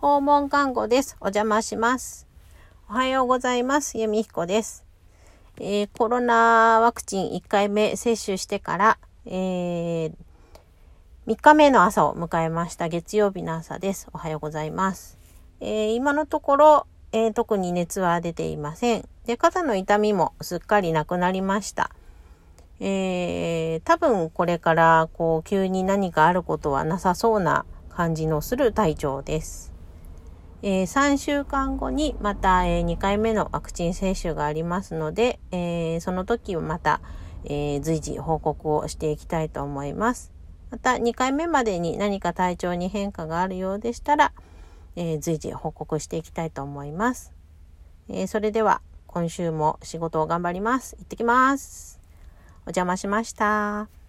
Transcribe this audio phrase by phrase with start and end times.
[0.00, 1.18] 訪問看護です。
[1.20, 2.26] お邪魔します。
[2.88, 3.98] おはようございます。
[3.98, 4.86] 由美彦です。
[5.58, 10.12] えー、コロナワクチン1回目接種してから、えー、
[11.26, 12.88] 3日目の朝を迎えました。
[12.88, 14.08] 月曜日の朝です。
[14.14, 15.18] おはようございます。
[15.60, 19.06] えー、今のところ、えー、特に熱は出ていません。
[19.26, 21.90] で、肩の痛みもすっかりなくなりました。
[22.80, 29.70] えー、多分これからこう急に何かあることはなさそうな感じのする体調です。
[30.62, 37.00] えー、3週間後にまた、えー、2回目のワクチン接種がありますので、えー、その時はまた、
[37.44, 40.32] えー、随時報告をしていきたいと思います。
[40.70, 44.32] また2回目までに何か体調に変化があるようでしたら、
[44.96, 47.32] え随時報告していきたいと思います。
[48.08, 50.96] えそれでは今週も仕事を頑張ります。
[50.96, 52.00] 行ってきます。
[52.66, 53.99] お邪魔しました。